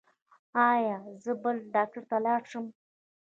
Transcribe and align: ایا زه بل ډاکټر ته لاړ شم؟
ایا 0.71 0.95
زه 1.23 1.31
بل 1.43 1.57
ډاکټر 1.73 2.03
ته 2.09 2.17
لاړ 2.25 2.41
شم؟ 2.51 2.65